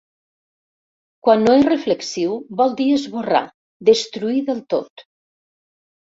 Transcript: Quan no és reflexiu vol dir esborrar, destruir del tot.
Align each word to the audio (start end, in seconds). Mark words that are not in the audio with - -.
Quan 1.25 1.43
no 1.47 1.51
és 1.57 1.67
reflexiu 1.67 2.31
vol 2.61 2.73
dir 2.79 2.87
esborrar, 2.93 3.41
destruir 3.91 4.41
del 4.49 4.63
tot. 4.75 5.05